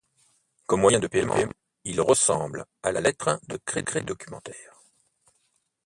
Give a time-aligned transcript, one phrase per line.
[0.65, 1.37] Comme moyen de paiement,
[1.83, 4.81] il ressemble à la lettre de crédit documentaire.